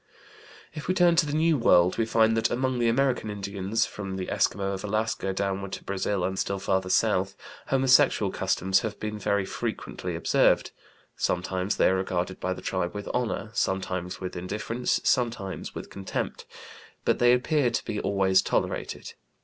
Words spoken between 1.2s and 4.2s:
the New World, we find that among the American Indians, from